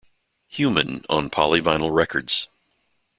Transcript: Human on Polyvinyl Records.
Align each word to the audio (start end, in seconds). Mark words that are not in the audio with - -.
Human 0.47 1.05
on 1.09 1.29
Polyvinyl 1.29 1.93
Records. 1.93 2.47